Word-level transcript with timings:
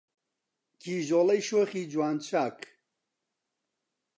کیژۆڵەی 0.81 1.41
شۆخی 1.47 1.83
جوان 1.91 2.15
چاک 2.27 2.57